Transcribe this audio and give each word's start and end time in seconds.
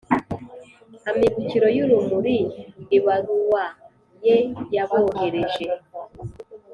amibukiro 1.09 1.67
y’urumuri 1.75 2.35
ibaruwa 2.97 3.63
ye 4.25 4.37
yabohereje 4.75 5.65